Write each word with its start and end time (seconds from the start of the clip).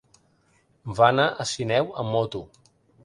Va 0.99 1.09
anar 1.15 1.27
a 1.43 1.47
Sineu 1.51 1.93
amb 2.05 2.13
moto. 2.17 2.43